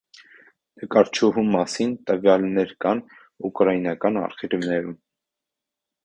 Նկարչուհու 0.83 1.41
մասին 1.55 1.91
տվյալներ 2.09 2.71
կան 2.85 3.01
ուկրաինական 3.49 4.17
արխիվներում։ 4.25 4.97